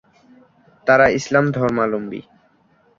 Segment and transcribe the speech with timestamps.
[0.87, 2.21] তারা ইসলাম ধর্মাবলম্বী।